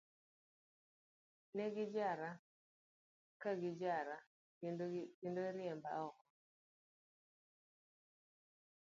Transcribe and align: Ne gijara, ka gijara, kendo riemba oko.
Ne 1.55 1.65
gijara, 1.75 2.29
ka 3.41 3.51
gijara, 3.61 4.15
kendo 5.27 5.43
riemba 5.55 5.91
oko. 6.05 6.23